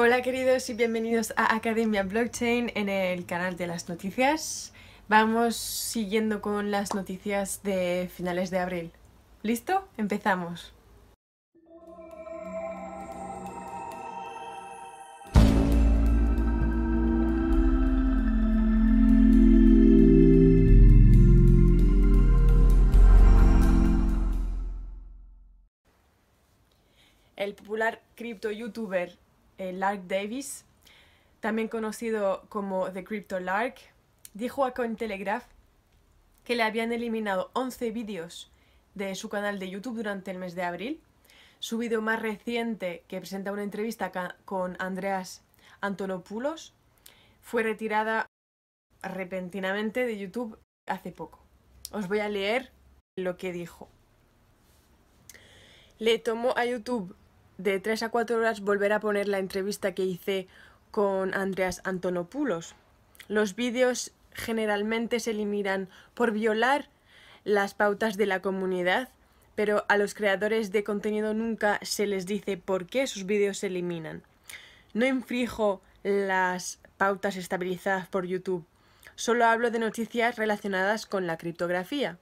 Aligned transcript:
Hola 0.00 0.22
queridos 0.22 0.70
y 0.70 0.74
bienvenidos 0.74 1.34
a 1.36 1.56
Academia 1.56 2.04
Blockchain 2.04 2.70
en 2.76 2.88
el 2.88 3.26
canal 3.26 3.56
de 3.56 3.66
las 3.66 3.88
noticias. 3.88 4.72
Vamos 5.08 5.56
siguiendo 5.56 6.40
con 6.40 6.70
las 6.70 6.94
noticias 6.94 7.64
de 7.64 8.08
finales 8.14 8.52
de 8.52 8.60
abril. 8.60 8.92
¿Listo? 9.42 9.88
Empezamos. 9.96 10.72
El 27.34 27.56
popular 27.56 28.00
cripto 28.14 28.52
youtuber 28.52 29.18
eh, 29.58 29.72
Lark 29.72 30.06
Davis, 30.06 30.64
también 31.40 31.68
conocido 31.68 32.44
como 32.48 32.90
The 32.90 33.04
Crypto 33.04 33.38
Lark, 33.40 33.76
dijo 34.34 34.64
a 34.64 34.72
Cointelegraph 34.72 35.44
que 36.44 36.56
le 36.56 36.62
habían 36.62 36.92
eliminado 36.92 37.50
11 37.52 37.90
vídeos 37.90 38.50
de 38.94 39.14
su 39.14 39.28
canal 39.28 39.58
de 39.58 39.70
YouTube 39.70 39.96
durante 39.96 40.30
el 40.30 40.38
mes 40.38 40.54
de 40.54 40.62
abril. 40.62 41.00
Su 41.60 41.78
vídeo 41.78 42.00
más 42.00 42.22
reciente, 42.22 43.02
que 43.08 43.18
presenta 43.18 43.52
una 43.52 43.62
entrevista 43.62 44.12
con 44.44 44.76
Andreas 44.80 45.42
Antonopoulos, 45.80 46.72
fue 47.42 47.62
retirada 47.62 48.26
repentinamente 49.02 50.06
de 50.06 50.18
YouTube 50.18 50.58
hace 50.86 51.12
poco. 51.12 51.40
Os 51.92 52.08
voy 52.08 52.20
a 52.20 52.28
leer 52.28 52.70
lo 53.16 53.36
que 53.36 53.52
dijo. 53.52 53.88
Le 55.98 56.18
tomó 56.18 56.56
a 56.56 56.64
YouTube 56.64 57.16
de 57.58 57.80
3 57.80 58.04
a 58.04 58.08
4 58.08 58.36
horas 58.38 58.60
volver 58.60 58.92
a 58.92 59.00
poner 59.00 59.28
la 59.28 59.38
entrevista 59.38 59.92
que 59.92 60.04
hice 60.04 60.46
con 60.90 61.34
Andreas 61.34 61.82
Antonopoulos. 61.84 62.74
Los 63.26 63.54
vídeos 63.56 64.12
generalmente 64.32 65.20
se 65.20 65.32
eliminan 65.32 65.88
por 66.14 66.32
violar 66.32 66.88
las 67.44 67.74
pautas 67.74 68.16
de 68.16 68.26
la 68.26 68.40
comunidad, 68.40 69.10
pero 69.54 69.84
a 69.88 69.96
los 69.96 70.14
creadores 70.14 70.70
de 70.70 70.84
contenido 70.84 71.34
nunca 71.34 71.80
se 71.82 72.06
les 72.06 72.26
dice 72.26 72.56
por 72.56 72.86
qué 72.86 73.06
sus 73.06 73.26
vídeos 73.26 73.58
se 73.58 73.66
eliminan. 73.66 74.22
No 74.94 75.04
infrijo 75.04 75.82
las 76.04 76.78
pautas 76.96 77.36
estabilizadas 77.36 78.06
por 78.08 78.24
YouTube, 78.24 78.64
solo 79.16 79.44
hablo 79.46 79.70
de 79.70 79.80
noticias 79.80 80.36
relacionadas 80.36 81.06
con 81.06 81.26
la 81.26 81.36
criptografía 81.36 82.18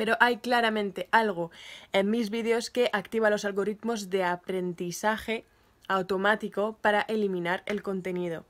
pero 0.00 0.16
hay 0.18 0.38
claramente 0.38 1.10
algo 1.12 1.50
en 1.92 2.08
mis 2.08 2.30
vídeos 2.30 2.70
que 2.70 2.88
activa 2.94 3.28
los 3.28 3.44
algoritmos 3.44 4.08
de 4.08 4.24
aprendizaje 4.24 5.44
automático 5.88 6.78
para 6.80 7.02
eliminar 7.02 7.62
el 7.66 7.82
contenido. 7.82 8.46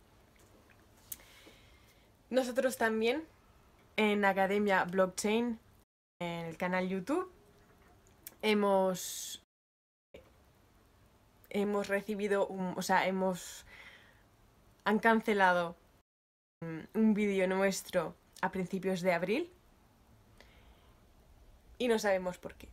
Nosotros 2.30 2.76
también 2.76 3.24
en 3.96 4.24
Academia 4.24 4.84
Blockchain, 4.84 5.58
en 6.20 6.46
el 6.46 6.56
canal 6.56 6.88
YouTube, 6.88 7.28
hemos, 8.42 9.42
hemos 11.48 11.88
recibido, 11.88 12.46
o 12.76 12.82
sea, 12.82 13.08
hemos, 13.08 13.66
han 14.84 15.00
cancelado 15.00 15.74
un 16.94 17.12
vídeo 17.12 17.48
nuestro 17.48 18.14
a 18.40 18.52
principios 18.52 19.00
de 19.00 19.12
abril 19.14 19.50
y 21.80 21.88
no 21.88 21.98
sabemos 21.98 22.38
por 22.38 22.54
qué. 22.54 22.68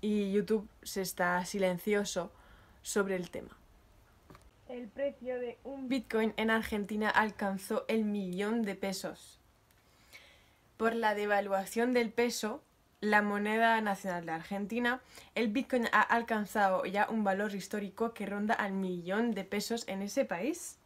Y 0.00 0.30
YouTube 0.32 0.66
se 0.82 1.02
está 1.02 1.44
silencioso 1.44 2.30
sobre 2.82 3.16
el 3.16 3.30
tema. 3.30 3.50
El 4.68 4.86
precio 4.86 5.40
de 5.40 5.58
un 5.64 5.88
Bitcoin 5.88 6.32
en 6.36 6.50
Argentina 6.50 7.10
alcanzó 7.10 7.84
el 7.88 8.04
millón 8.04 8.62
de 8.62 8.76
pesos. 8.76 9.40
Por 10.76 10.94
la 10.94 11.16
devaluación 11.16 11.92
del 11.92 12.12
peso, 12.12 12.62
la 13.00 13.22
moneda 13.22 13.80
nacional 13.80 14.24
de 14.24 14.32
Argentina, 14.32 15.00
el 15.34 15.48
Bitcoin 15.48 15.88
ha 15.90 16.02
alcanzado 16.02 16.84
ya 16.84 17.08
un 17.10 17.24
valor 17.24 17.56
histórico 17.56 18.14
que 18.14 18.26
ronda 18.26 18.54
al 18.54 18.72
millón 18.72 19.32
de 19.32 19.42
pesos 19.42 19.82
en 19.88 20.02
ese 20.02 20.24
país. 20.24 20.78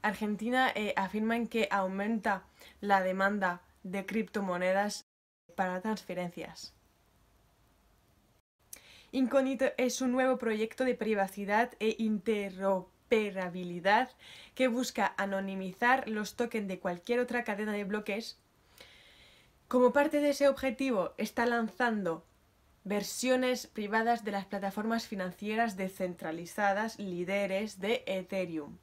Argentina 0.00 0.72
eh, 0.74 0.94
afirma 0.96 1.44
que 1.44 1.68
aumenta 1.70 2.44
la 2.80 3.02
demanda 3.02 3.60
de 3.82 4.06
criptomonedas 4.06 5.04
para 5.54 5.80
transferencias. 5.80 6.74
Incognito 9.12 9.66
es 9.76 10.00
un 10.00 10.10
nuevo 10.12 10.38
proyecto 10.38 10.84
de 10.84 10.96
privacidad 10.96 11.72
e 11.78 11.94
interoperabilidad 11.98 14.08
que 14.54 14.68
busca 14.68 15.14
anonimizar 15.16 16.08
los 16.08 16.34
tokens 16.34 16.66
de 16.66 16.80
cualquier 16.80 17.20
otra 17.20 17.44
cadena 17.44 17.72
de 17.72 17.84
bloques. 17.84 18.40
Como 19.68 19.92
parte 19.92 20.20
de 20.20 20.30
ese 20.30 20.48
objetivo, 20.48 21.12
está 21.16 21.46
lanzando 21.46 22.24
versiones 22.82 23.68
privadas 23.68 24.24
de 24.24 24.32
las 24.32 24.46
plataformas 24.46 25.06
financieras 25.06 25.76
descentralizadas 25.76 26.98
líderes 26.98 27.78
de 27.80 28.02
Ethereum 28.06 28.78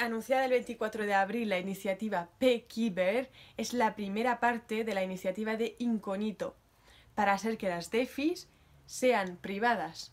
anunciada 0.00 0.44
el 0.44 0.50
24 0.50 1.06
de 1.06 1.14
abril 1.14 1.48
la 1.48 1.58
iniciativa 1.58 2.28
P-Keeper 2.38 3.30
es 3.56 3.72
la 3.72 3.94
primera 3.94 4.40
parte 4.40 4.84
de 4.84 4.94
la 4.94 5.04
iniciativa 5.04 5.56
de 5.56 5.76
Incognito 5.78 6.56
para 7.14 7.32
hacer 7.32 7.58
que 7.58 7.68
las 7.68 7.90
DeFis 7.90 8.48
sean 8.86 9.36
privadas. 9.36 10.12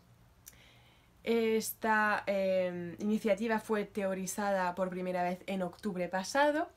Esta 1.23 2.23
em, 2.27 2.95
iniciativa 2.99 3.59
fue 3.59 3.85
teorizada 3.85 4.75
por 4.75 4.89
primera 4.89 5.23
vez 5.23 5.39
en 5.47 5.61
octubre 5.61 6.07
pasado. 6.07 6.69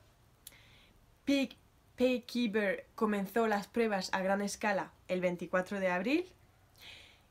Paykeeper 1.95 2.87
comenzó 2.95 3.47
las 3.47 3.67
pruebas 3.67 4.09
a 4.13 4.21
gran 4.21 4.41
escala 4.41 4.91
el 5.07 5.21
24 5.21 5.79
de 5.79 5.89
abril 5.89 6.25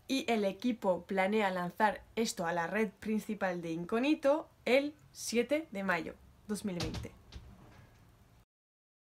y 0.09 0.25
el 0.29 0.45
equipo 0.45 1.05
planea 1.05 1.51
lanzar 1.51 2.03
esto 2.17 2.47
a 2.47 2.53
la 2.53 2.67
red 2.67 2.91
principal 3.01 3.63
de 3.63 3.73
Incognito 3.73 4.49
el 4.65 4.95
7 5.13 5.69
de 5.71 5.83
mayo 5.83 6.15
2020. 6.49 7.13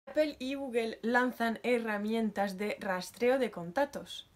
Apple 0.07 0.37
y 0.39 0.55
Google 0.55 0.99
lanzan 1.03 1.61
herramientas 1.63 2.59
de 2.59 2.77
rastreo 2.81 3.39
de 3.39 3.51
contactos. 3.51 4.29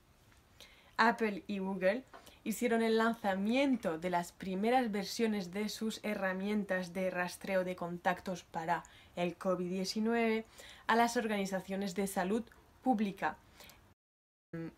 Apple 0.97 1.43
y 1.47 1.59
Google 1.59 2.05
hicieron 2.45 2.83
el 2.83 2.99
lanzamiento 2.99 3.99
de 3.99 4.11
las 4.11 4.33
primeras 4.33 4.93
versiones 4.93 5.53
de 5.53 5.69
sus 5.69 5.99
herramientas 6.05 6.93
de 6.93 7.11
rastreo 7.11 7.65
de 7.65 7.75
contactos 7.75 8.45
para 8.45 8.85
el 9.17 9.39
COVID-19 9.39 10.45
a 10.87 10.97
las 10.97 11.17
organizaciones 11.17 11.95
de 11.95 12.07
salud 12.07 12.45
pública. 12.83 13.37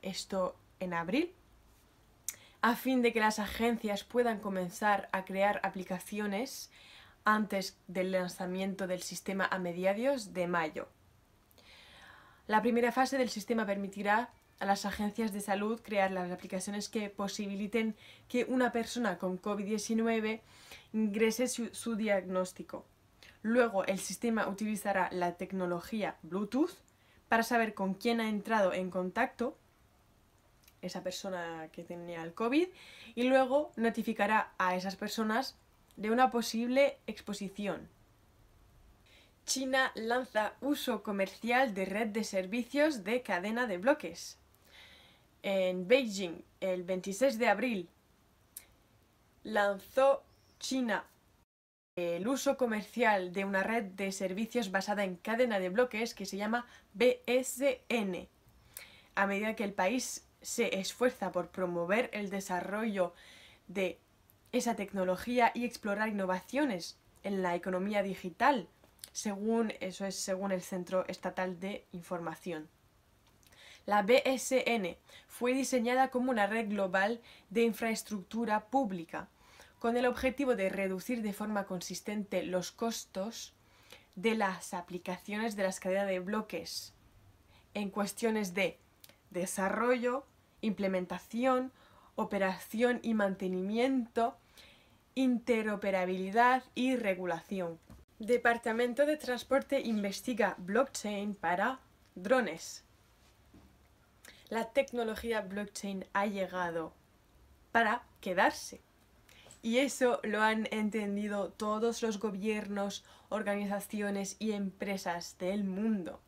Esto 0.01 0.57
en 0.81 0.95
abril 0.95 1.35
a 2.67 2.75
fin 2.75 3.01
de 3.01 3.13
que 3.13 3.21
las 3.21 3.39
agencias 3.39 4.03
puedan 4.03 4.41
comenzar 4.41 5.09
a 5.13 5.25
crear 5.25 5.61
aplicaciones 5.63 6.69
antes 7.25 7.79
del 7.87 8.11
lanzamiento 8.11 8.89
del 8.89 9.03
sistema 9.03 9.47
a 9.49 9.61
mediados 9.61 10.33
de 10.33 10.49
mayo. 10.49 10.89
La 12.49 12.63
primera 12.63 12.91
fase 12.91 13.19
del 13.19 13.29
sistema 13.29 13.67
permitirá 13.67 14.33
a 14.59 14.67
las 14.67 14.85
agencias 14.85 15.33
de 15.33 15.43
salud 15.43 15.81
crear 15.81 16.11
las 16.11 16.33
aplicaciones 16.33 16.89
que 16.89 17.09
posibiliten 17.09 17.95
que 18.27 18.43
una 18.47 18.73
persona 18.73 19.17
con 19.17 19.41
COVID-19 19.41 20.41
ingrese 20.93 21.47
su, 21.47 21.73
su, 21.73 21.95
diagnóstico. 21.95 22.85
Luego 23.43 23.85
el 23.85 24.01
sistema 24.01 24.49
utilizará 24.49 25.09
la 25.13 25.37
tecnología 25.37 26.17
Bluetooth 26.23 26.75
para 27.29 27.45
saber 27.45 27.75
con 27.75 27.95
quién 27.95 28.21
ha 28.21 28.29
entrado 28.29 28.73
en 28.73 28.91
contacto 28.91 29.57
esa 30.83 31.03
persona 31.03 31.69
que 31.73 31.85
tenía 31.85 32.23
el 32.23 32.35
COVID 32.35 32.69
y 33.15 33.23
luego 33.25 33.73
notificará 33.77 34.53
a 34.59 34.77
esas 34.77 34.97
personas 34.97 35.57
de 35.97 36.11
una 36.11 36.31
posible 36.31 36.99
exposición. 37.07 37.89
China 39.47 39.93
lanza 39.95 40.55
uso 40.61 41.03
comercial 41.03 41.73
de 41.73 41.85
red 41.85 42.09
de 42.09 42.25
servicios 42.25 43.05
de 43.05 43.23
cadena 43.23 43.67
de 43.67 43.79
bloques. 43.79 44.39
En 45.43 45.87
Beijing, 45.87 46.43
el 46.61 46.83
26 46.83 47.39
de 47.39 47.49
abril, 47.49 47.89
lanzó 49.45 50.25
China 50.59 51.07
el 51.97 52.29
uso 52.29 52.59
comercial 52.59 53.33
de 53.33 53.47
una 53.47 53.63
red 53.63 53.85
de 53.85 54.13
servicios 54.13 54.71
basada 54.71 55.05
en 55.05 55.17
cadena 55.17 55.59
de 55.59 55.71
bloques 55.71 56.13
que 56.13 56.27
se 56.27 56.37
llama 56.37 56.67
BSN. 56.93 58.29
A 59.15 59.27
medida 59.27 59.57
que 59.57 59.65
el 59.65 59.73
país 59.73 60.27
se 60.43 60.79
esfuerza 60.79 61.33
por 61.33 61.49
promover 61.49 62.11
el 62.13 62.31
desarrollo 62.31 63.15
de 63.69 63.99
esa 64.53 64.77
tecnología 64.77 65.51
y 65.55 65.65
explorar 65.65 66.09
innovaciones 66.09 66.99
en 67.25 67.43
la 67.43 67.55
economía 67.55 68.03
digital, 68.03 68.69
según 69.13 69.73
eso 69.81 70.07
es 70.07 70.17
según 70.17 70.53
el 70.53 70.63
Centro 70.63 71.07
Estatal 71.09 71.59
de 71.59 71.85
Información. 71.93 72.69
La 73.87 74.03
BSN 74.03 74.97
fue 75.29 75.53
diseñada 75.53 76.09
como 76.09 76.31
una 76.31 76.47
red 76.47 76.69
global 76.69 77.21
de 77.51 77.63
infraestructura 77.63 78.67
pública, 78.67 79.29
con 79.79 79.97
el 79.97 80.07
objetivo 80.07 80.57
de 80.57 80.69
reducir 80.69 81.23
de 81.23 81.33
forma 81.33 81.65
consistente 81.67 82.43
los 82.43 82.73
costos 82.73 83.55
de 84.17 84.35
las 84.35 84.75
aplicaciones 84.75 85.55
de 85.55 85.63
las 85.63 85.79
cadenas 85.79 86.09
de 86.09 86.21
bloques 86.21 86.95
en 87.75 87.91
cuestiones 87.91 88.55
de 88.55 88.79
desarrollo, 89.31 90.25
implementación, 90.61 91.73
operación 92.15 93.01
y 93.03 93.15
mantenimiento, 93.15 94.37
interoperabilidad 95.15 96.65
y 96.75 96.97
regulación. 96.97 97.79
Departamento 98.19 99.05
de 99.05 99.17
Transporte 99.17 99.81
investiga 99.81 100.55
blockchain 100.59 101.35
para 101.35 101.81
drones. 102.15 102.85
La 104.49 104.71
tecnología 104.71 105.41
blockchain 105.43 106.07
ha 106.13 106.27
llegado 106.27 106.95
para 107.73 108.03
quedarse. 108.21 108.81
Y 109.61 109.79
eso 109.79 110.21
lo 110.23 110.43
han 110.43 110.69
entendido 110.71 111.51
todos 111.51 112.03
los 112.03 112.21
gobiernos, 112.21 113.05
organizaciones 113.29 114.37
y 114.39 114.53
empresas 114.53 115.37
del 115.39 115.65
mundo, 115.65 116.21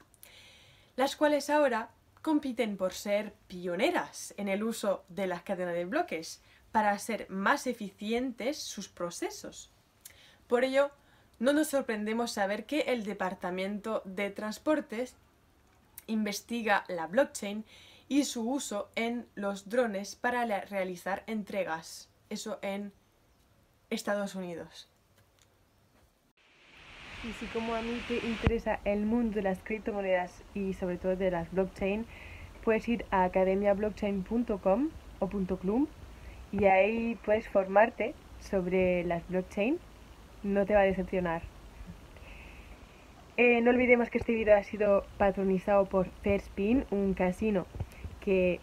las 0.97 1.15
cuales 1.15 1.49
ahora 1.49 1.91
compiten 2.29 2.77
por 2.77 2.93
ser 2.93 3.33
pioneras 3.47 4.35
en 4.37 4.49
el 4.49 4.63
uso 4.63 5.03
de 5.09 5.27
la 5.27 5.43
cadena 5.45 5.73
de 5.73 5.87
bloques 5.87 6.43
para 6.73 6.91
hacer 6.91 7.25
más 7.31 7.67
eficientes 7.67 8.59
sus 8.59 8.91
procesos. 8.91 9.73
Por 10.47 10.63
ello, 10.63 10.91
no 11.39 11.55
nos 11.55 11.69
sorprendemos 11.69 12.33
saber 12.33 12.67
que 12.67 12.81
el 12.81 13.05
Departamento 13.05 14.03
de 14.05 14.29
Transportes 14.29 15.17
investiga 16.07 16.85
la 16.89 17.07
blockchain 17.07 17.65
y 18.09 18.25
su 18.25 18.47
uso 18.47 18.91
en 18.95 19.27
los 19.35 19.71
drones 19.71 20.15
para 20.15 20.45
realizar 20.45 21.25
entregas. 21.29 22.11
Eso 22.29 22.59
en 22.61 22.93
Estados 23.89 24.35
Unidos. 24.35 24.91
Y 27.25 27.33
si 27.33 27.47
como 27.47 27.75
a 27.75 27.83
mí 27.83 28.01
te 28.07 28.25
interesa 28.27 28.79
el 28.85 29.05
mundo 29.05 29.37
de 29.37 29.43
las 29.43 29.59
criptomonedas 29.59 30.45
y 30.55 30.75
sobre 30.75 30.99
todo 30.99 31.17
de 31.17 31.31
las 31.31 31.51
blockchain, 31.53 32.07
puedes 32.65 32.89
ir 32.89 33.05
a 33.11 33.25
academiablockchain.com 33.25 34.89
o 35.19 35.29
.club 35.29 35.89
y 36.53 36.65
ahí 36.67 37.19
puedes 37.25 37.49
formarte 37.49 38.15
sobre 38.41 39.05
las 39.05 39.27
blockchain. 39.29 39.79
No 40.45 40.65
te 40.65 40.75
va 40.75 40.81
a 40.81 40.85
decepcionar. 40.85 41.43
Eh, 43.37 43.61
no 43.63 43.71
olvidemos 43.71 44.11
que 44.11 44.19
este 44.19 44.33
video 44.33 44.57
ha 44.57 44.63
sido 44.63 45.05
patronizado 45.17 45.87
por 45.87 46.09
Fairspin, 46.23 46.85
un 46.91 47.15
casino 47.15 47.67
que 48.21 48.61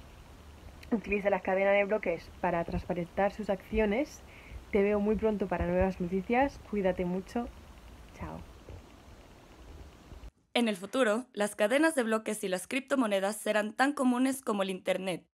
utiliza 0.91 1.29
las 1.29 1.41
cadenas 1.41 1.73
de 1.73 1.85
bloques 1.85 2.29
para 2.41 2.63
transparentar 2.63 3.31
sus 3.31 3.49
acciones. 3.49 4.21
Te 4.71 4.81
veo 4.81 4.99
muy 4.99 5.15
pronto 5.15 5.47
para 5.47 5.65
nuevas 5.65 5.99
noticias. 5.99 6.59
Cuídate 6.69 7.05
mucho. 7.05 7.47
En 10.53 10.69
el 10.69 10.77
futuro, 10.77 11.25
las 11.33 11.55
cadenas 11.55 11.95
de 11.95 12.03
bloques 12.03 12.43
y 12.43 12.47
las 12.47 12.67
criptomonedas 12.67 13.35
serán 13.35 13.73
tan 13.73 13.91
comunes 13.91 14.41
como 14.41 14.63
el 14.63 14.69
Internet. 14.69 15.27